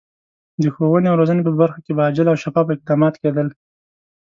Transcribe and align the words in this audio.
د 0.61 0.63
ښوونې 0.73 1.07
او 1.09 1.19
روزنې 1.19 1.41
په 1.45 1.51
برخه 1.61 1.79
کې 1.85 1.91
به 1.95 2.01
عاجل 2.05 2.27
او 2.31 2.37
شفاف 2.43 2.67
اقدامات 2.71 3.13
کېدل. 3.23 3.47